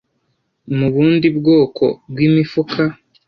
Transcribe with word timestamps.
mubundi 0.77 1.27
bwoko 1.37 1.85
bwimifuka 2.11 2.81